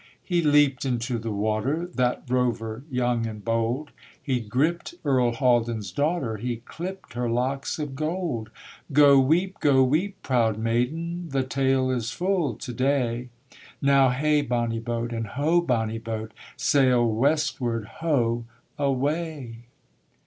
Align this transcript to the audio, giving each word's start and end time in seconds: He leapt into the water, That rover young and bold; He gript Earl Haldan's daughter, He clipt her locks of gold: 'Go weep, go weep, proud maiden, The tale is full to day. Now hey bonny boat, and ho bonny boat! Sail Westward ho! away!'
He 0.23 0.41
leapt 0.41 0.83
into 0.83 1.19
the 1.19 1.29
water, 1.31 1.85
That 1.93 2.23
rover 2.27 2.81
young 2.89 3.27
and 3.27 3.45
bold; 3.45 3.91
He 4.19 4.39
gript 4.39 4.95
Earl 5.05 5.31
Haldan's 5.33 5.91
daughter, 5.91 6.37
He 6.37 6.63
clipt 6.67 7.13
her 7.13 7.29
locks 7.29 7.77
of 7.77 7.93
gold: 7.93 8.49
'Go 8.91 9.19
weep, 9.19 9.59
go 9.59 9.83
weep, 9.83 10.17
proud 10.23 10.57
maiden, 10.57 11.29
The 11.29 11.43
tale 11.43 11.91
is 11.91 12.09
full 12.09 12.55
to 12.55 12.73
day. 12.73 13.29
Now 13.79 14.09
hey 14.09 14.41
bonny 14.41 14.79
boat, 14.79 15.13
and 15.13 15.27
ho 15.27 15.61
bonny 15.61 15.99
boat! 15.99 16.31
Sail 16.57 17.05
Westward 17.07 17.85
ho! 17.99 18.45
away!' 18.79 19.67